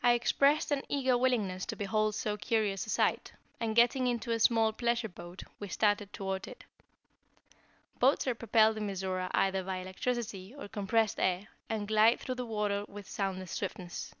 I 0.00 0.12
expressed 0.12 0.70
an 0.70 0.84
eager 0.88 1.18
willingness 1.18 1.66
to 1.66 1.74
behold 1.76 2.14
so 2.14 2.36
curious 2.36 2.86
a 2.86 2.90
sight, 2.90 3.32
and 3.58 3.74
getting 3.74 4.06
into 4.06 4.30
a 4.30 4.38
small 4.38 4.72
pleasure 4.72 5.08
boat, 5.08 5.42
we 5.58 5.66
started 5.66 6.12
toward 6.12 6.46
it. 6.46 6.62
Boats 7.98 8.28
are 8.28 8.34
propelled 8.36 8.76
in 8.76 8.86
Mizora 8.86 9.28
either 9.34 9.64
by 9.64 9.78
electricity 9.78 10.54
or 10.56 10.68
compressed 10.68 11.18
air, 11.18 11.48
and 11.68 11.88
glide 11.88 12.20
through 12.20 12.36
the 12.36 12.46
water 12.46 12.84
with 12.86 13.08
soundless 13.10 13.50
swiftness. 13.50 14.14